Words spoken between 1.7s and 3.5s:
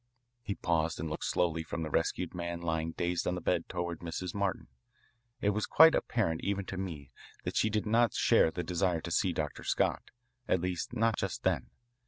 the rescued man lying dazed on the